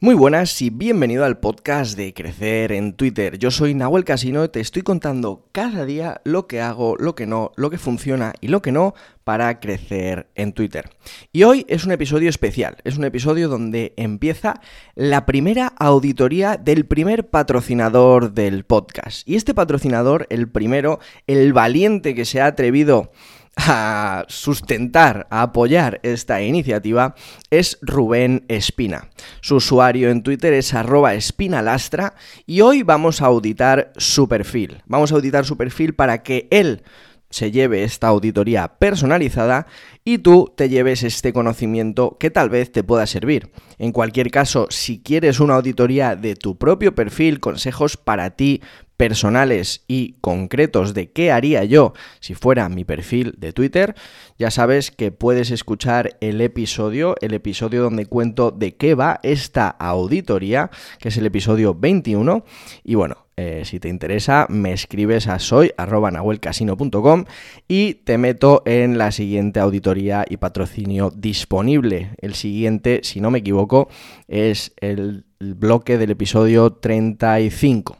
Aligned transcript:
Muy 0.00 0.14
buenas 0.14 0.62
y 0.62 0.70
bienvenido 0.70 1.24
al 1.24 1.40
podcast 1.40 1.96
de 1.96 2.14
Crecer 2.14 2.70
en 2.70 2.92
Twitter. 2.92 3.36
Yo 3.36 3.50
soy 3.50 3.74
Nahuel 3.74 4.04
Casino 4.04 4.44
y 4.44 4.48
te 4.48 4.60
estoy 4.60 4.82
contando 4.82 5.48
cada 5.50 5.84
día 5.84 6.20
lo 6.22 6.46
que 6.46 6.60
hago, 6.60 6.94
lo 6.96 7.16
que 7.16 7.26
no, 7.26 7.50
lo 7.56 7.68
que 7.68 7.78
funciona 7.78 8.32
y 8.40 8.46
lo 8.46 8.62
que 8.62 8.70
no 8.70 8.94
para 9.24 9.58
crecer 9.58 10.28
en 10.36 10.52
Twitter. 10.52 10.88
Y 11.32 11.42
hoy 11.42 11.66
es 11.68 11.84
un 11.84 11.90
episodio 11.90 12.30
especial, 12.30 12.76
es 12.84 12.96
un 12.96 13.06
episodio 13.06 13.48
donde 13.48 13.94
empieza 13.96 14.60
la 14.94 15.26
primera 15.26 15.72
auditoría 15.76 16.56
del 16.56 16.86
primer 16.86 17.28
patrocinador 17.28 18.34
del 18.34 18.62
podcast. 18.62 19.28
Y 19.28 19.34
este 19.34 19.52
patrocinador, 19.52 20.28
el 20.30 20.48
primero, 20.48 21.00
el 21.26 21.52
valiente 21.52 22.14
que 22.14 22.24
se 22.24 22.40
ha 22.40 22.46
atrevido 22.46 23.10
a 23.58 24.24
sustentar, 24.28 25.26
a 25.30 25.42
apoyar 25.42 25.98
esta 26.04 26.40
iniciativa 26.42 27.14
es 27.50 27.78
Rubén 27.82 28.44
Espina. 28.48 29.10
Su 29.40 29.56
usuario 29.56 30.10
en 30.10 30.22
Twitter 30.22 30.52
es 30.52 30.74
arroba 30.74 31.14
espinalastra 31.14 32.14
y 32.46 32.60
hoy 32.60 32.84
vamos 32.84 33.20
a 33.20 33.26
auditar 33.26 33.92
su 33.96 34.28
perfil. 34.28 34.82
Vamos 34.86 35.10
a 35.10 35.16
auditar 35.16 35.44
su 35.44 35.56
perfil 35.56 35.94
para 35.94 36.22
que 36.22 36.46
él 36.50 36.82
se 37.30 37.50
lleve 37.50 37.82
esta 37.82 38.08
auditoría 38.08 38.78
personalizada 38.78 39.66
y 40.04 40.18
tú 40.18 40.52
te 40.56 40.68
lleves 40.68 41.02
este 41.02 41.32
conocimiento 41.32 42.16
que 42.18 42.30
tal 42.30 42.48
vez 42.48 42.72
te 42.72 42.84
pueda 42.84 43.06
servir. 43.06 43.50
En 43.78 43.92
cualquier 43.92 44.30
caso, 44.30 44.66
si 44.70 45.02
quieres 45.02 45.40
una 45.40 45.56
auditoría 45.56 46.16
de 46.16 46.36
tu 46.36 46.56
propio 46.56 46.94
perfil, 46.94 47.40
consejos 47.40 47.96
para 47.96 48.30
ti 48.30 48.62
personales 48.98 49.84
y 49.86 50.16
concretos 50.20 50.92
de 50.92 51.10
qué 51.10 51.30
haría 51.32 51.64
yo 51.64 51.94
si 52.20 52.34
fuera 52.34 52.68
mi 52.68 52.84
perfil 52.84 53.34
de 53.38 53.54
Twitter, 53.54 53.94
ya 54.38 54.50
sabes 54.50 54.90
que 54.90 55.12
puedes 55.12 55.50
escuchar 55.50 56.18
el 56.20 56.40
episodio, 56.40 57.14
el 57.22 57.32
episodio 57.32 57.82
donde 57.82 58.06
cuento 58.06 58.50
de 58.50 58.74
qué 58.76 58.94
va 58.94 59.20
esta 59.22 59.68
auditoría, 59.68 60.70
que 60.98 61.08
es 61.08 61.16
el 61.16 61.26
episodio 61.26 61.74
21. 61.74 62.44
Y 62.82 62.96
bueno, 62.96 63.27
eh, 63.40 63.62
si 63.64 63.78
te 63.78 63.88
interesa, 63.88 64.46
me 64.48 64.72
escribes 64.72 65.28
a 65.28 65.38
soy.nahuelcasino.com 65.38 67.24
y 67.68 67.94
te 67.94 68.18
meto 68.18 68.64
en 68.66 68.98
la 68.98 69.12
siguiente 69.12 69.60
auditoría 69.60 70.24
y 70.28 70.38
patrocinio 70.38 71.12
disponible. 71.14 72.10
El 72.18 72.34
siguiente, 72.34 72.98
si 73.04 73.20
no 73.20 73.30
me 73.30 73.38
equivoco, 73.38 73.88
es 74.26 74.72
el 74.78 75.24
bloque 75.38 75.98
del 75.98 76.10
episodio 76.10 76.72
35. 76.72 77.98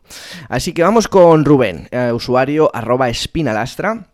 Así 0.48 0.72
que 0.72 0.83
vamos 0.83 1.06
con 1.06 1.44
Rubén, 1.44 1.86
eh, 1.92 2.11
usuario 2.12 2.75
arroba 2.75 3.09
espinalastra. 3.09 4.09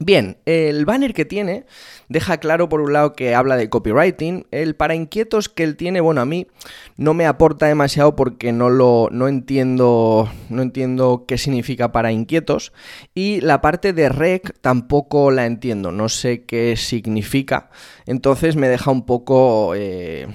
Bien, 0.00 0.36
el 0.46 0.84
banner 0.84 1.12
que 1.12 1.24
tiene 1.24 1.66
deja 2.08 2.38
claro 2.38 2.68
por 2.68 2.80
un 2.80 2.92
lado 2.92 3.14
que 3.14 3.34
habla 3.34 3.56
de 3.56 3.68
copywriting, 3.68 4.46
el 4.52 4.76
para 4.76 4.94
inquietos 4.94 5.48
que 5.48 5.64
él 5.64 5.76
tiene, 5.76 6.00
bueno, 6.00 6.20
a 6.20 6.24
mí 6.24 6.46
no 6.96 7.14
me 7.14 7.26
aporta 7.26 7.66
demasiado 7.66 8.14
porque 8.14 8.52
no 8.52 8.70
lo 8.70 9.08
no 9.10 9.26
entiendo 9.26 10.30
no 10.50 10.62
entiendo 10.62 11.24
qué 11.26 11.36
significa 11.36 11.90
para 11.90 12.12
inquietos 12.12 12.72
y 13.12 13.40
la 13.40 13.60
parte 13.60 13.92
de 13.92 14.08
rec 14.08 14.54
tampoco 14.60 15.32
la 15.32 15.46
entiendo, 15.46 15.90
no 15.90 16.08
sé 16.08 16.44
qué 16.44 16.76
significa, 16.76 17.68
entonces 18.06 18.54
me 18.54 18.68
deja 18.68 18.92
un 18.92 19.04
poco 19.04 19.74
eh, 19.74 20.28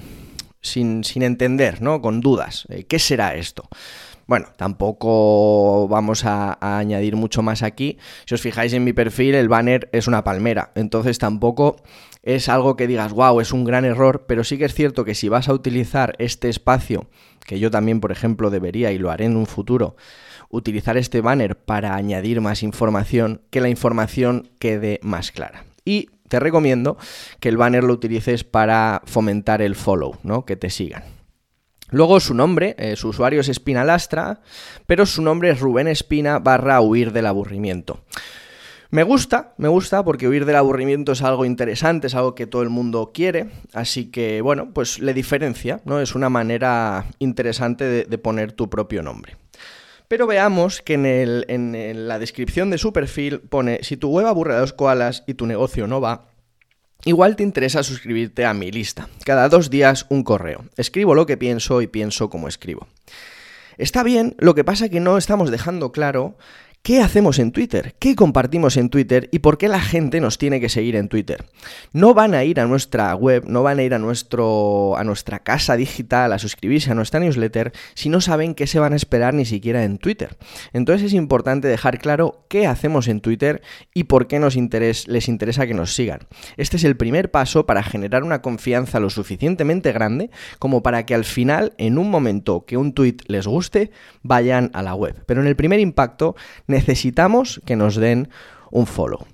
sin, 0.60 1.02
entender, 1.22 1.80
¿no? 1.80 2.02
Con 2.02 2.20
dudas, 2.20 2.66
eh, 2.68 2.84
¿qué 2.84 2.98
será 2.98 3.34
esto? 3.34 3.68
Bueno, 4.26 4.46
tampoco 4.56 5.86
vamos 5.88 6.24
a, 6.24 6.58
añadir 6.60 7.16
mucho 7.16 7.42
más 7.42 7.62
aquí. 7.62 7.98
Si 8.26 8.34
os 8.34 8.40
fijáis 8.40 8.72
en 8.72 8.84
mi 8.84 8.92
perfil, 8.92 9.34
el 9.34 9.48
banner 9.48 9.88
es 9.92 10.06
una 10.08 10.24
palmera. 10.24 10.72
Entonces 10.74 11.18
tampoco 11.18 11.76
es 12.22 12.48
algo 12.48 12.76
que 12.76 12.86
digas, 12.86 13.12
wow, 13.12 13.40
es 13.40 13.52
un 13.52 13.64
gran 13.64 13.84
error, 13.84 14.24
pero 14.26 14.44
sí 14.44 14.56
que 14.56 14.64
es 14.64 14.74
cierto 14.74 15.04
que 15.04 15.14
si 15.14 15.28
vas 15.28 15.48
a 15.48 15.52
utilizar 15.52 16.14
este 16.18 16.48
espacio, 16.48 17.06
que 17.46 17.58
yo 17.58 17.70
también, 17.70 18.00
por 18.00 18.12
ejemplo, 18.12 18.50
debería 18.50 18.92
y 18.92 18.98
lo 18.98 19.10
haré 19.10 19.26
en 19.26 19.36
un 19.36 19.46
futuro, 19.46 19.96
utilizar 20.48 20.96
este 20.96 21.20
banner 21.20 21.56
para 21.56 21.94
añadir 21.94 22.40
más 22.40 22.62
información, 22.62 23.42
que 23.50 23.60
la 23.60 23.68
información 23.68 24.48
quede 24.58 25.00
más 25.02 25.32
clara. 25.32 25.64
Y 25.84 26.08
te 26.28 26.40
recomiendo 26.40 26.96
que 27.40 27.50
el 27.50 27.58
banner 27.58 27.84
lo 27.84 27.92
utilices 27.92 28.44
para 28.44 29.02
fomentar 29.04 29.60
el 29.60 29.74
follow, 29.74 30.16
¿no? 30.22 30.46
Que 30.46 30.56
te 30.56 30.70
sigan. 30.70 31.13
Luego 31.94 32.18
su 32.18 32.34
nombre, 32.34 32.74
eh, 32.76 32.96
su 32.96 33.10
usuario 33.10 33.40
es 33.40 33.48
Espinalastra, 33.48 34.40
pero 34.84 35.06
su 35.06 35.22
nombre 35.22 35.50
es 35.50 35.60
Rubén 35.60 35.86
Espina 35.86 36.40
barra 36.40 36.80
huir 36.80 37.12
del 37.12 37.24
aburrimiento. 37.24 38.02
Me 38.90 39.04
gusta, 39.04 39.54
me 39.58 39.68
gusta 39.68 40.04
porque 40.04 40.26
huir 40.26 40.44
del 40.44 40.56
aburrimiento 40.56 41.12
es 41.12 41.22
algo 41.22 41.44
interesante, 41.44 42.08
es 42.08 42.16
algo 42.16 42.34
que 42.34 42.48
todo 42.48 42.62
el 42.62 42.68
mundo 42.68 43.12
quiere, 43.14 43.50
así 43.72 44.10
que 44.10 44.40
bueno, 44.40 44.70
pues 44.74 44.98
le 44.98 45.14
diferencia, 45.14 45.82
¿no? 45.84 46.00
Es 46.00 46.16
una 46.16 46.28
manera 46.28 47.06
interesante 47.20 47.84
de, 48.04 48.18
poner 48.18 48.50
tu 48.50 48.68
propio 48.68 49.00
nombre. 49.04 49.36
Pero 50.08 50.26
veamos 50.26 50.82
que 50.82 50.94
en, 50.94 51.06
en 51.06 52.08
la 52.08 52.18
descripción 52.18 52.70
de 52.70 52.78
su 52.78 52.92
perfil 52.92 53.38
pone, 53.38 53.78
si 53.82 53.96
tu 53.96 54.10
web 54.10 54.26
aburre 54.26 54.56
a 54.56 54.60
los 54.60 54.72
koalas 54.72 55.22
y 55.28 55.34
tu 55.34 55.46
negocio 55.46 55.86
no 55.86 56.00
va, 56.00 56.26
Igual 57.06 57.36
te 57.36 57.42
interesa 57.42 57.82
suscribirte 57.82 58.46
a 58.46 58.54
mi 58.54 58.70
lista. 58.70 59.08
Cada 59.24 59.48
dos 59.48 59.68
días 59.68 60.06
un 60.08 60.24
correo. 60.24 60.64
Escribo 60.76 61.14
lo 61.14 61.26
que 61.26 61.36
pienso 61.36 61.82
y 61.82 61.86
pienso 61.86 62.30
como 62.30 62.48
escribo. 62.48 62.86
Está 63.76 64.02
bien, 64.02 64.34
lo 64.38 64.54
que 64.54 64.64
pasa 64.64 64.86
es 64.86 64.90
que 64.90 65.00
no 65.00 65.18
estamos 65.18 65.50
dejando 65.50 65.92
claro 65.92 66.36
¿Qué 66.84 67.00
hacemos 67.00 67.38
en 67.38 67.50
Twitter? 67.50 67.94
¿Qué 67.98 68.14
compartimos 68.14 68.76
en 68.76 68.90
Twitter? 68.90 69.30
¿Y 69.32 69.38
por 69.38 69.56
qué 69.56 69.68
la 69.68 69.80
gente 69.80 70.20
nos 70.20 70.36
tiene 70.36 70.60
que 70.60 70.68
seguir 70.68 70.96
en 70.96 71.08
Twitter? 71.08 71.46
No 71.94 72.12
van 72.12 72.34
a 72.34 72.44
ir 72.44 72.60
a 72.60 72.66
nuestra 72.66 73.14
web, 73.14 73.44
no 73.46 73.62
van 73.62 73.78
a 73.78 73.84
ir 73.84 73.94
a, 73.94 73.98
nuestro, 73.98 74.94
a 74.98 75.02
nuestra 75.02 75.38
casa 75.38 75.76
digital 75.76 76.34
a 76.34 76.38
suscribirse 76.38 76.90
a 76.90 76.94
nuestra 76.94 77.20
newsletter 77.20 77.72
si 77.94 78.10
no 78.10 78.20
saben 78.20 78.54
qué 78.54 78.66
se 78.66 78.80
van 78.80 78.92
a 78.92 78.96
esperar 78.96 79.32
ni 79.32 79.46
siquiera 79.46 79.82
en 79.82 79.96
Twitter. 79.96 80.36
Entonces 80.74 81.06
es 81.06 81.12
importante 81.14 81.68
dejar 81.68 81.98
claro 82.00 82.44
qué 82.48 82.66
hacemos 82.66 83.08
en 83.08 83.22
Twitter 83.22 83.62
y 83.94 84.04
por 84.04 84.26
qué 84.26 84.38
les 84.38 85.28
interesa 85.28 85.66
que 85.66 85.72
nos 85.72 85.94
sigan. 85.94 86.20
Este 86.58 86.76
es 86.76 86.84
el 86.84 86.98
primer 86.98 87.30
paso 87.30 87.64
para 87.64 87.82
generar 87.82 88.24
una 88.24 88.42
confianza 88.42 89.00
lo 89.00 89.08
suficientemente 89.08 89.90
grande 89.92 90.30
como 90.58 90.82
para 90.82 91.06
que 91.06 91.14
al 91.14 91.24
final, 91.24 91.72
en 91.78 91.96
un 91.96 92.10
momento 92.10 92.66
que 92.66 92.76
un 92.76 92.92
tweet 92.92 93.16
les 93.26 93.46
guste, 93.46 93.90
vayan 94.22 94.70
a 94.74 94.82
la 94.82 94.94
web. 94.94 95.24
Pero 95.24 95.40
en 95.40 95.46
el 95.46 95.56
primer 95.56 95.80
impacto, 95.80 96.36
necesitamos 96.74 97.60
que 97.64 97.76
nos 97.76 97.96
den 97.96 98.28
un 98.70 98.86
follow. 98.86 99.26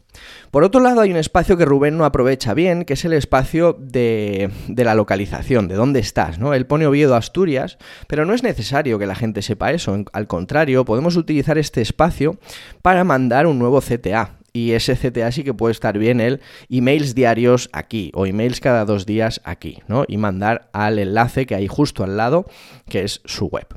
Por 0.50 0.64
otro 0.64 0.80
lado, 0.80 1.00
hay 1.00 1.10
un 1.10 1.16
espacio 1.16 1.56
que 1.56 1.64
Rubén 1.64 1.96
no 1.96 2.04
aprovecha 2.04 2.54
bien, 2.54 2.84
que 2.84 2.94
es 2.94 3.04
el 3.04 3.12
espacio 3.12 3.76
de, 3.78 4.50
la 4.68 4.94
localización, 4.94 5.68
de 5.68 5.76
dónde 5.76 6.00
estás, 6.00 6.38
¿no? 6.38 6.54
Él 6.54 6.66
pone 6.66 6.86
Oviedo 6.86 7.14
Asturias, 7.14 7.78
pero 8.08 8.24
no 8.24 8.34
es 8.34 8.42
necesario 8.42 8.98
que 8.98 9.06
la 9.06 9.14
gente 9.14 9.42
sepa 9.42 9.72
eso. 9.72 10.04
Al 10.12 10.26
contrario, 10.26 10.84
podemos 10.84 11.16
utilizar 11.16 11.56
este 11.56 11.80
espacio 11.80 12.38
para 12.82 13.04
mandar 13.04 13.46
un 13.46 13.58
nuevo 13.58 13.80
CTA. 13.80 14.36
Y 14.52 14.72
ese 14.72 14.96
CTA 14.96 15.30
sí 15.30 15.44
que 15.44 15.54
puede 15.54 15.70
estar 15.70 15.96
bien 15.96 16.20
el 16.20 16.40
emails 16.68 17.14
diarios 17.14 17.70
aquí 17.72 18.10
o 18.14 18.26
emails 18.26 18.58
cada 18.58 18.84
dos 18.84 19.06
días 19.06 19.40
aquí, 19.44 19.78
¿no? 19.86 20.04
Y 20.08 20.16
mandar 20.16 20.68
al 20.72 20.98
enlace 20.98 21.46
que 21.46 21.54
hay 21.54 21.68
justo 21.68 22.02
al 22.02 22.16
lado, 22.16 22.46
que 22.88 23.04
es 23.04 23.22
su 23.24 23.46
web. 23.46 23.68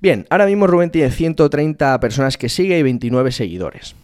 Bien, 0.00 0.26
ahora 0.30 0.46
mismo 0.46 0.66
Rubén 0.66 0.90
tiene 0.90 1.10
130 1.10 2.00
personas 2.00 2.38
que 2.38 2.48
sigue 2.48 2.78
y 2.78 2.82
29 2.82 3.32
seguidores. 3.32 3.94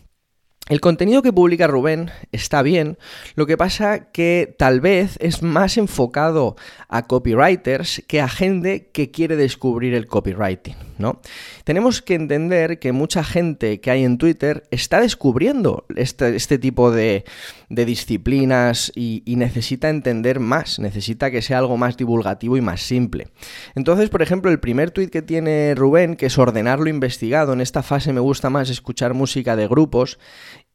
El 0.68 0.80
contenido 0.80 1.22
que 1.22 1.32
publica 1.32 1.68
Rubén 1.68 2.10
está 2.32 2.60
bien, 2.60 2.98
lo 3.34 3.46
que 3.46 3.56
pasa 3.56 4.10
que 4.10 4.54
tal 4.58 4.80
vez 4.80 5.16
es 5.20 5.42
más 5.42 5.78
enfocado 5.78 6.56
a 6.88 7.06
copywriters 7.06 8.02
que 8.08 8.20
a 8.20 8.28
gente 8.28 8.90
que 8.90 9.12
quiere 9.12 9.36
descubrir 9.36 9.94
el 9.94 10.06
copywriting, 10.06 10.74
¿no? 10.98 11.20
Tenemos 11.64 12.02
que 12.02 12.14
entender 12.14 12.78
que 12.78 12.92
mucha 12.92 13.24
gente 13.24 13.80
que 13.80 13.90
hay 13.90 14.04
en 14.04 14.18
Twitter 14.18 14.64
está 14.70 15.00
descubriendo 15.00 15.86
este, 15.96 16.36
este 16.36 16.58
tipo 16.58 16.90
de, 16.90 17.24
disciplinas 17.68 18.92
y, 18.94 19.22
y, 19.24 19.36
necesita 19.36 19.88
entender 19.88 20.40
más, 20.40 20.78
necesita 20.78 21.30
que 21.30 21.42
sea 21.42 21.58
algo 21.58 21.76
más 21.76 21.96
divulgativo 21.96 22.56
y 22.56 22.60
más 22.60 22.80
simple. 22.80 23.28
Entonces, 23.74 24.08
por 24.08 24.22
ejemplo, 24.22 24.50
el 24.50 24.60
primer 24.60 24.90
tweet 24.90 25.08
que 25.08 25.22
tiene 25.22 25.74
Rubén, 25.74 26.16
que 26.16 26.26
es 26.26 26.38
ordenar 26.38 26.80
lo 26.80 26.88
investigado, 26.88 27.52
en 27.52 27.60
esta 27.60 27.82
fase 27.82 28.12
me 28.12 28.20
gusta 28.20 28.50
más 28.50 28.70
escuchar 28.70 29.14
música 29.14 29.56
de 29.56 29.66
grupos, 29.66 30.18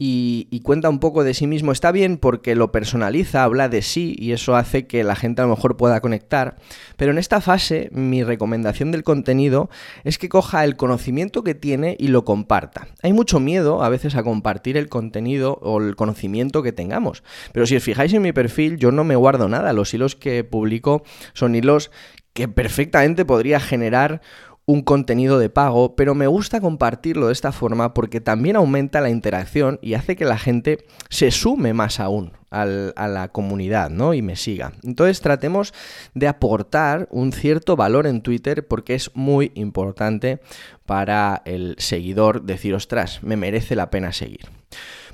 y, 0.03 0.61
cuenta 0.61 0.89
un 0.89 0.97
poco 0.97 1.23
de 1.23 1.35
sí 1.35 1.45
mismo. 1.45 1.71
Está 1.71 1.91
bien 1.91 2.17
porque 2.17 2.55
lo 2.55 2.71
personaliza, 2.71 3.43
habla 3.43 3.69
de 3.69 3.83
sí 3.83 4.15
y 4.17 4.31
eso 4.31 4.55
hace 4.55 4.87
que 4.87 5.03
la 5.03 5.15
gente 5.15 5.43
a 5.43 5.45
lo 5.45 5.51
mejor 5.51 5.77
pueda 5.77 6.01
conectar. 6.01 6.55
Pero 6.97 7.11
en 7.11 7.19
esta 7.19 7.39
fase 7.39 7.89
mi 7.91 8.23
recomendación 8.23 8.91
del 8.91 9.03
contenido 9.03 9.69
es 10.03 10.17
que 10.17 10.27
coja 10.27 10.63
el 10.63 10.75
conocimiento 10.75 11.43
que 11.43 11.53
tiene 11.53 11.97
y 11.99 12.07
lo 12.07 12.25
comparta. 12.25 12.87
Hay 13.03 13.13
mucho 13.13 13.39
miedo 13.39 13.83
a 13.83 13.89
veces 13.89 14.15
a 14.15 14.23
compartir 14.23 14.75
el 14.75 14.89
contenido 14.89 15.59
o 15.61 15.79
el 15.79 15.95
conocimiento 15.95 16.63
que 16.63 16.71
tengamos. 16.71 17.21
Pero 17.51 17.67
si 17.67 17.75
os 17.75 17.83
fijáis 17.83 18.11
en 18.13 18.23
mi 18.23 18.31
perfil 18.31 18.77
yo 18.77 18.91
no 18.91 19.03
me 19.03 19.15
guardo 19.15 19.49
nada. 19.49 19.71
Los 19.71 19.93
hilos 19.93 20.15
que 20.15 20.43
publico 20.43 21.03
son 21.33 21.53
hilos 21.53 21.91
que 22.33 22.47
perfectamente 22.47 23.25
podría 23.25 23.59
generar 23.59 24.21
un 24.65 24.83
contenido 24.83 25.39
de 25.39 25.49
pago, 25.49 25.95
pero 25.95 26.15
me 26.15 26.27
gusta 26.27 26.61
compartirlo 26.61 27.27
de 27.27 27.33
esta 27.33 27.51
forma 27.51 27.93
porque 27.93 28.21
también 28.21 28.55
aumenta 28.55 29.01
la 29.01 29.09
interacción 29.09 29.79
y 29.81 29.95
hace 29.95 30.15
que 30.15 30.25
la 30.25 30.37
gente 30.37 30.85
se 31.09 31.31
sume 31.31 31.73
más 31.73 31.99
aún 31.99 32.33
a 32.51 32.65
la 33.07 33.29
comunidad, 33.29 33.89
¿no? 33.89 34.13
Y 34.13 34.21
me 34.21 34.35
siga. 34.35 34.73
Entonces 34.83 35.21
tratemos 35.21 35.73
de 36.13 36.27
aportar 36.27 37.07
un 37.09 37.31
cierto 37.31 37.77
valor 37.77 38.07
en 38.07 38.21
Twitter 38.21 38.67
porque 38.67 38.93
es 38.93 39.09
muy 39.13 39.53
importante 39.55 40.41
para 40.85 41.41
el 41.45 41.75
seguidor 41.77 42.43
decir, 42.43 42.75
ostras, 42.75 43.23
me 43.23 43.37
merece 43.37 43.75
la 43.77 43.89
pena 43.89 44.11
seguir. 44.11 44.49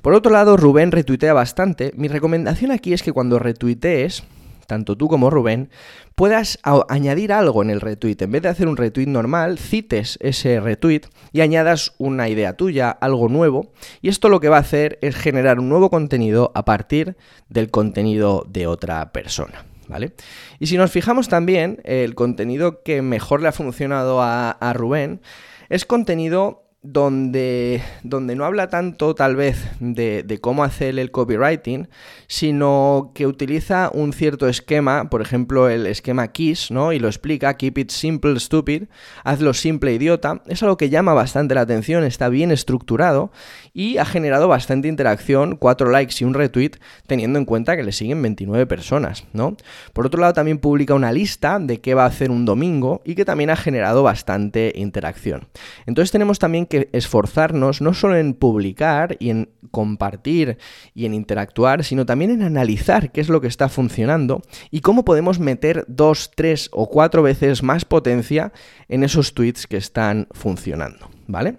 Por 0.02 0.14
otro 0.14 0.32
lado, 0.32 0.58
Rubén 0.58 0.92
retuitea 0.92 1.34
bastante. 1.34 1.92
Mi 1.96 2.08
recomendación 2.08 2.72
aquí 2.72 2.94
es 2.94 3.04
que 3.04 3.14
cuando 3.14 3.38
retuitees, 3.38 4.24
tanto 4.68 4.96
tú 4.96 5.08
como 5.08 5.30
Rubén, 5.30 5.70
puedas 6.16 6.60
añadir 6.90 7.34
algo 7.34 7.62
en 7.64 7.70
el 7.70 7.82
retweet. 7.82 8.18
En 8.20 8.32
vez 8.32 8.42
de 8.44 8.50
hacer 8.50 8.68
un 8.68 8.78
retweet 8.78 9.08
normal, 9.08 9.58
cites 9.58 10.18
ese 10.22 10.60
retweet 10.60 11.02
y 11.32 11.42
añadas 11.42 11.94
una 11.98 12.30
idea 12.30 12.58
tuya, 12.58 12.92
algo 12.92 13.30
nuevo. 13.30 13.72
Y 14.02 14.10
esto 14.10 14.30
lo 14.30 14.40
que 14.40 14.50
va 14.50 14.58
a 14.58 14.62
hacer 14.62 15.00
es 15.02 15.16
generar 15.16 15.60
un 15.60 15.70
nuevo 15.70 15.90
contenido 15.90 16.52
a 16.54 16.66
partir 16.66 17.18
del 17.50 17.72
contenido 17.72 18.46
de 18.48 18.68
otra 18.68 19.12
persona. 19.12 19.66
¿Vale? 19.88 20.12
Y 20.60 20.68
si 20.68 20.76
nos 20.76 20.92
fijamos 20.92 21.30
también, 21.30 21.80
el 21.86 22.14
contenido 22.14 22.84
que 22.84 23.02
mejor 23.02 23.42
le 23.42 23.48
ha 23.48 23.54
funcionado 23.54 24.22
a, 24.22 24.52
a 24.52 24.74
Rubén 24.74 25.22
es 25.70 25.86
contenido 25.86 26.67
donde, 26.84 27.82
donde 28.04 28.36
no 28.36 28.46
habla 28.46 28.70
tanto 28.70 29.16
tal 29.16 29.36
vez 29.36 29.58
de, 29.80 30.40
cómo 30.42 30.64
hacer 30.64 30.98
el 31.00 31.12
copywriting, 31.12 31.90
sino 32.28 33.12
que 33.16 33.26
utiliza 33.26 33.90
un 33.94 34.14
cierto 34.14 34.48
esquema, 34.48 35.10
por 35.10 35.22
ejemplo 35.22 35.70
el 35.70 35.88
esquema 35.88 36.28
KISS, 36.28 36.72
¿no? 36.72 36.94
Y 36.94 37.00
lo 37.00 37.08
explica, 37.08 37.56
keep 37.56 37.78
it 37.80 37.90
simple, 37.90 38.40
stupid, 38.40 38.84
hazlo 39.24 39.54
simple, 39.54 39.94
idiota. 39.94 40.42
Es 40.46 40.62
algo 40.62 40.78
que 40.78 40.90
llama 40.90 41.14
bastante 41.14 41.56
la 41.56 41.62
atención, 41.62 42.04
está 42.04 42.30
bien 42.30 42.52
estructurado 42.52 43.32
y 43.74 43.98
ha 43.98 44.06
generado 44.06 44.48
bastante 44.48 44.88
interacción, 44.88 45.56
cuatro 45.56 45.90
likes 45.90 46.16
y 46.20 46.26
un 46.26 46.36
retweet, 46.36 46.72
teniendo 47.08 47.40
en 47.40 47.46
cuenta 47.46 47.76
que 47.76 47.84
le 47.84 47.92
siguen 47.92 48.22
29 48.22 48.68
personas, 48.68 49.26
¿no? 49.34 49.58
Por 49.94 50.06
otro 50.06 50.22
lado 50.22 50.34
también 50.34 50.60
publica 50.60 50.94
una 50.94 51.12
lista 51.12 51.58
de 51.60 51.82
qué 51.82 51.96
va 51.96 52.04
a 52.04 52.08
hacer 52.08 52.30
un 52.30 52.46
domingo 52.46 53.02
y 53.04 53.16
que 53.16 53.26
también 53.26 53.50
ha 53.50 53.56
generado 53.56 54.04
bastante 54.04 54.74
interacción. 54.76 55.48
Entonces 55.88 56.12
tenemos 56.12 56.38
también 56.38 56.67
que 56.68 56.90
esforzarnos 56.94 57.82
no 57.82 57.94
solo 57.94 58.18
en 58.18 58.34
publicar 58.34 59.18
y 59.20 59.30
en 59.30 59.50
compartir 59.72 60.58
y 60.94 61.06
en 61.06 61.14
interactuar, 61.14 61.84
sino 61.84 62.06
también 62.06 62.32
en 62.32 62.44
analizar 62.44 63.12
qué 63.12 63.22
es 63.22 63.30
lo 63.30 63.42
que 63.42 63.48
está 63.48 63.70
funcionando 63.70 64.42
y 64.72 64.82
cómo 64.82 65.06
podemos 65.06 65.40
meter 65.40 65.86
dos, 65.88 66.32
tres 66.36 66.70
o 66.72 66.90
cuatro 66.90 67.24
veces 67.24 67.64
más 67.64 67.86
potencia 67.86 68.54
en 68.88 69.04
esos 69.04 69.34
tweets 69.34 69.68
que 69.68 69.78
están 69.78 70.28
funcionando, 70.32 71.10
¿vale? 71.28 71.58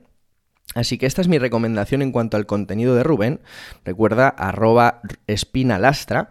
Así 0.75 0.99
que 0.99 1.07
esta 1.07 1.23
es 1.23 1.29
mi 1.29 1.39
recomendación 1.39 2.03
en 2.03 2.13
cuanto 2.13 2.37
al 2.37 2.47
contenido 2.47 2.95
de 2.95 3.03
Rubén. 3.03 3.41
Recuerda 3.85 4.29
arroba 4.29 5.01
espinalastra. 5.27 6.29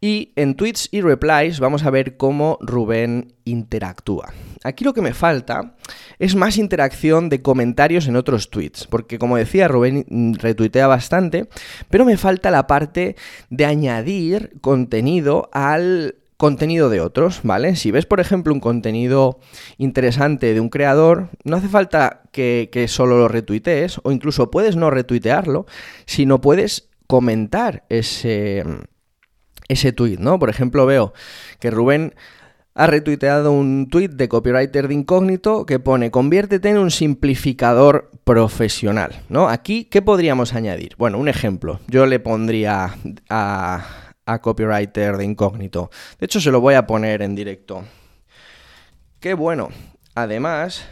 Y 0.00 0.32
en 0.36 0.54
tweets 0.54 0.88
y 0.92 1.00
replies 1.00 1.60
vamos 1.60 1.84
a 1.84 1.90
ver 1.90 2.16
cómo 2.16 2.58
Rubén 2.60 3.34
interactúa. 3.44 4.32
Aquí 4.64 4.84
lo 4.84 4.94
que 4.94 5.02
me 5.02 5.14
falta 5.14 5.74
es 6.18 6.34
más 6.36 6.56
interacción 6.56 7.28
de 7.28 7.42
comentarios 7.42 8.06
en 8.06 8.16
otros 8.16 8.50
tweets, 8.50 8.86
porque 8.86 9.18
como 9.18 9.36
decía 9.36 9.68
Rubén 9.68 10.34
retuitea 10.38 10.86
bastante, 10.86 11.48
pero 11.90 12.04
me 12.04 12.16
falta 12.16 12.50
la 12.50 12.66
parte 12.66 13.16
de 13.50 13.64
añadir 13.64 14.52
contenido 14.60 15.50
al 15.52 16.16
contenido 16.36 16.90
de 16.90 17.00
otros, 17.00 17.40
¿vale? 17.44 17.76
Si 17.76 17.92
ves, 17.92 18.04
por 18.04 18.18
ejemplo, 18.18 18.52
un 18.52 18.58
contenido 18.58 19.38
interesante 19.78 20.54
de 20.54 20.58
un 20.58 20.70
creador, 20.70 21.28
no 21.44 21.56
hace 21.56 21.68
falta 21.68 22.22
que, 22.32 22.68
que 22.72 22.88
solo 22.88 23.16
lo 23.16 23.28
retuitees, 23.28 24.00
o 24.02 24.10
incluso 24.10 24.50
puedes 24.50 24.74
no 24.74 24.90
retuitearlo, 24.90 25.66
sino 26.04 26.40
puedes 26.40 26.88
comentar 27.06 27.84
ese, 27.90 28.64
ese 29.68 29.92
tweet, 29.92 30.16
¿no? 30.18 30.40
Por 30.40 30.50
ejemplo, 30.50 30.84
veo 30.84 31.12
que 31.60 31.70
Rubén 31.70 32.14
ha 32.74 32.86
retuiteado 32.86 33.52
un 33.52 33.88
tweet 33.90 34.08
de 34.08 34.28
copywriter 34.28 34.88
de 34.88 34.94
incógnito 34.94 35.66
que 35.66 35.78
pone 35.78 36.10
conviértete 36.10 36.70
en 36.70 36.78
un 36.78 36.90
simplificador 36.90 38.10
profesional, 38.24 39.22
¿no? 39.28 39.48
Aquí, 39.48 39.84
¿qué 39.84 40.00
podríamos 40.00 40.54
añadir? 40.54 40.94
Bueno, 40.96 41.18
un 41.18 41.28
ejemplo. 41.28 41.80
Yo 41.88 42.06
le 42.06 42.20
pondría 42.20 42.94
a, 43.28 44.14
a 44.24 44.40
copywriter 44.40 45.16
de 45.16 45.24
incógnito. 45.24 45.90
De 46.18 46.26
hecho, 46.26 46.40
se 46.40 46.50
lo 46.50 46.60
voy 46.60 46.74
a 46.74 46.86
poner 46.86 47.22
en 47.22 47.34
directo. 47.34 47.84
Qué 49.20 49.34
bueno. 49.34 49.68
Además, 50.14 50.84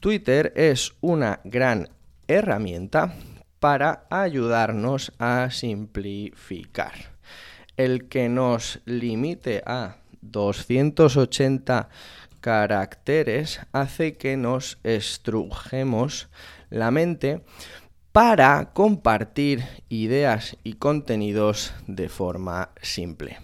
Twitter 0.00 0.52
es 0.56 0.92
una 1.00 1.40
gran 1.44 1.88
herramienta 2.26 3.14
para 3.58 4.06
ayudarnos 4.10 5.12
a 5.18 5.50
simplificar. 5.50 6.92
El 7.76 8.08
que 8.08 8.28
nos 8.28 8.80
limite 8.84 9.62
a 9.66 9.96
280 10.22 11.88
caracteres 12.40 13.60
hace 13.72 14.16
que 14.16 14.36
nos 14.36 14.78
estrujemos 14.84 16.28
la 16.70 16.90
mente 16.90 17.42
para 18.12 18.72
compartir 18.72 19.64
ideas 19.88 20.56
y 20.64 20.74
contenidos 20.74 21.72
de 21.86 22.08
forma 22.08 22.70
simple. 22.82 23.38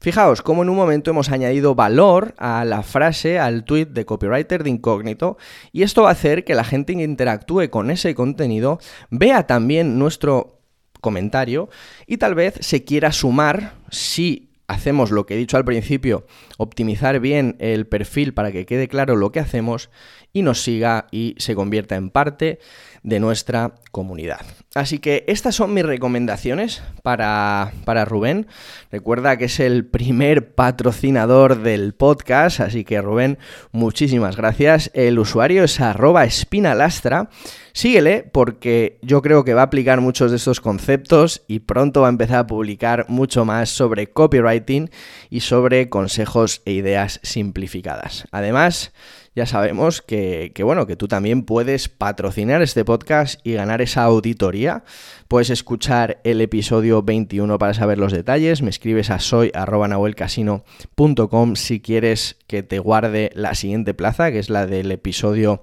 Fijaos 0.00 0.42
cómo 0.42 0.62
en 0.62 0.68
un 0.68 0.76
momento 0.76 1.10
hemos 1.10 1.30
añadido 1.30 1.74
valor 1.74 2.34
a 2.36 2.66
la 2.66 2.82
frase, 2.82 3.38
al 3.38 3.64
tweet 3.64 3.86
de 3.86 4.04
copywriter 4.04 4.62
de 4.62 4.68
incógnito, 4.68 5.38
y 5.72 5.82
esto 5.82 6.02
va 6.02 6.10
a 6.10 6.12
hacer 6.12 6.44
que 6.44 6.54
la 6.54 6.64
gente 6.64 6.94
que 6.94 7.02
interactúe 7.02 7.70
con 7.70 7.90
ese 7.90 8.14
contenido 8.14 8.78
vea 9.08 9.46
también 9.46 9.98
nuestro 9.98 10.60
comentario 11.00 11.70
y 12.06 12.18
tal 12.18 12.34
vez 12.34 12.54
se 12.60 12.84
quiera 12.84 13.12
sumar 13.12 13.74
si 13.90 14.53
hacemos 14.66 15.10
lo 15.10 15.26
que 15.26 15.34
he 15.34 15.38
dicho 15.38 15.56
al 15.56 15.64
principio, 15.64 16.26
optimizar 16.58 17.20
bien 17.20 17.56
el 17.58 17.86
perfil 17.86 18.34
para 18.34 18.52
que 18.52 18.66
quede 18.66 18.88
claro 18.88 19.16
lo 19.16 19.32
que 19.32 19.40
hacemos 19.40 19.90
y 20.32 20.42
nos 20.42 20.62
siga 20.62 21.06
y 21.10 21.34
se 21.38 21.54
convierta 21.54 21.96
en 21.96 22.10
parte 22.10 22.58
de 23.04 23.20
nuestra 23.20 23.74
comunidad. 23.92 24.40
Así 24.74 24.98
que 24.98 25.24
estas 25.28 25.54
son 25.54 25.72
mis 25.72 25.84
recomendaciones 25.84 26.82
para, 27.02 27.72
para, 27.84 28.04
Rubén. 28.04 28.48
Recuerda 28.90 29.36
que 29.36 29.44
es 29.44 29.60
el 29.60 29.86
primer 29.86 30.54
patrocinador 30.54 31.62
del 31.62 31.94
podcast, 31.94 32.58
así 32.58 32.82
que 32.82 33.00
Rubén, 33.00 33.38
muchísimas 33.70 34.36
gracias. 34.36 34.90
El 34.94 35.20
usuario 35.20 35.62
es 35.62 35.80
arroba 35.80 36.24
espinalastra. 36.24 37.28
Síguele 37.72 38.28
porque 38.32 38.98
yo 39.02 39.20
creo 39.20 39.44
que 39.44 39.54
va 39.54 39.60
a 39.60 39.64
aplicar 39.64 40.00
muchos 40.00 40.30
de 40.30 40.38
estos 40.38 40.60
conceptos 40.60 41.42
y 41.46 41.60
pronto 41.60 42.00
va 42.00 42.08
a 42.08 42.10
empezar 42.10 42.38
a 42.38 42.46
publicar 42.46 43.06
mucho 43.08 43.44
más 43.44 43.68
sobre 43.68 44.08
copywriting 44.08 44.90
y 45.28 45.40
sobre 45.40 45.88
consejos 45.88 46.62
e 46.64 46.72
ideas 46.72 47.20
simplificadas. 47.22 48.26
Además, 48.30 48.92
ya 49.34 49.46
sabemos 49.46 50.00
que, 50.00 50.52
bueno, 50.62 50.86
que 50.86 50.94
tú 50.96 51.08
también 51.08 51.42
puedes 51.42 51.88
patrocinar 51.88 52.62
este 52.62 52.84
podcast 52.84 53.44
y 53.44 53.54
ganar 53.54 53.82
esa 53.82 54.04
auditoría. 54.04 54.84
Puedes 55.26 55.50
escuchar 55.50 56.20
el 56.22 56.40
episodio 56.40 57.02
21 57.02 57.58
para 57.58 57.74
saber 57.74 57.98
los 57.98 58.12
detalles. 58.12 58.62
Me 58.62 58.70
escribes 58.70 59.10
a 59.10 59.18
soy.nahuelcasino.com 59.18 61.56
si 61.56 61.80
quieres 61.80 62.36
que 62.46 62.62
te 62.62 62.78
guarde 62.78 63.32
la 63.34 63.56
siguiente 63.56 63.92
plaza, 63.92 64.30
que 64.30 64.38
es 64.38 64.50
la 64.50 64.66
del 64.66 64.92
episodio 64.92 65.62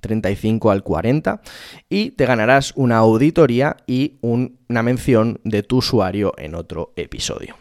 35 0.00 0.70
al 0.70 0.82
40 0.82 1.40
y 1.88 2.10
te 2.10 2.26
ganarás 2.26 2.74
una 2.76 2.98
auditoría 2.98 3.78
y 3.86 4.18
una 4.20 4.82
mención 4.82 5.40
de 5.44 5.62
tu 5.62 5.78
usuario 5.78 6.34
en 6.36 6.54
otro 6.54 6.92
episodio. 6.96 7.56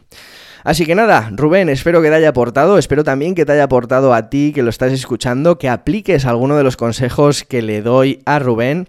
Así 0.63 0.85
que 0.85 0.95
nada, 0.95 1.31
Rubén, 1.33 1.69
espero 1.69 2.01
que 2.01 2.09
te 2.09 2.15
haya 2.15 2.29
aportado, 2.29 2.77
espero 2.77 3.03
también 3.03 3.33
que 3.33 3.45
te 3.45 3.53
haya 3.53 3.63
aportado 3.63 4.13
a 4.13 4.29
ti 4.29 4.51
que 4.53 4.63
lo 4.63 4.69
estás 4.69 4.93
escuchando, 4.93 5.57
que 5.57 5.69
apliques 5.69 6.25
alguno 6.25 6.55
de 6.55 6.63
los 6.63 6.77
consejos 6.77 7.43
que 7.43 7.61
le 7.61 7.81
doy 7.81 8.19
a 8.25 8.39
Rubén. 8.39 8.87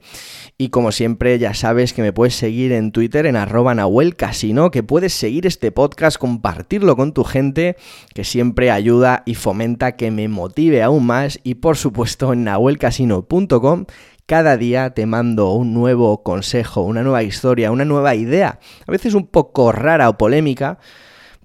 Y 0.58 0.68
como 0.68 0.92
siempre, 0.92 1.38
ya 1.38 1.54
sabes 1.54 1.92
que 1.92 2.02
me 2.02 2.12
puedes 2.12 2.34
seguir 2.34 2.72
en 2.72 2.92
Twitter 2.92 3.26
en 3.26 3.36
arroba 3.36 3.74
Nahuel 3.74 4.14
Casino, 4.14 4.70
que 4.70 4.82
puedes 4.82 5.12
seguir 5.12 5.46
este 5.46 5.72
podcast, 5.72 6.18
compartirlo 6.18 6.94
con 6.94 7.12
tu 7.12 7.24
gente, 7.24 7.76
que 8.14 8.22
siempre 8.22 8.70
ayuda 8.70 9.22
y 9.24 9.34
fomenta 9.34 9.96
que 9.96 10.10
me 10.10 10.28
motive 10.28 10.82
aún 10.82 11.06
más. 11.06 11.40
Y 11.42 11.54
por 11.54 11.76
supuesto 11.76 12.32
en 12.32 12.44
nahuelcasino.com 12.44 13.86
cada 14.26 14.56
día 14.56 14.90
te 14.90 15.04
mando 15.04 15.52
un 15.52 15.74
nuevo 15.74 16.22
consejo, 16.22 16.82
una 16.82 17.02
nueva 17.02 17.24
historia, 17.24 17.72
una 17.72 17.84
nueva 17.84 18.14
idea, 18.14 18.60
a 18.86 18.90
veces 18.90 19.14
un 19.14 19.26
poco 19.26 19.72
rara 19.72 20.08
o 20.08 20.16
polémica 20.16 20.78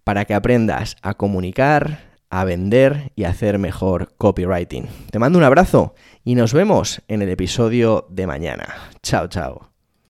para 0.07 0.23
que 0.23 0.33
aprendas 0.33 0.95
a 1.01 1.15
comunicar, 1.15 1.99
a 2.29 2.45
vender 2.45 3.11
y 3.17 3.25
a 3.25 3.29
hacer 3.31 3.59
mejor 3.59 4.15
copywriting. 4.17 4.87
Te 5.11 5.19
mando 5.19 5.37
un 5.37 5.43
abrazo 5.43 5.95
y 6.23 6.35
nos 6.35 6.53
vemos 6.53 7.01
en 7.09 7.21
el 7.21 7.27
episodio 7.27 8.07
de 8.09 8.25
mañana. 8.25 8.73
Chao, 9.03 9.27
chao. 9.27 9.76